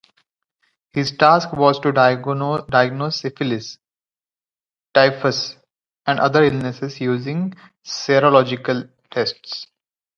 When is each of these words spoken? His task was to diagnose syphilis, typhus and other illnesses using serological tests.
His 0.93 1.15
task 1.15 1.53
was 1.53 1.77
to 1.81 1.91
diagnose 1.91 3.17
syphilis, 3.17 3.77
typhus 4.95 5.57
and 6.07 6.19
other 6.19 6.41
illnesses 6.43 6.99
using 6.99 7.53
serological 7.85 8.89
tests. 9.11 9.67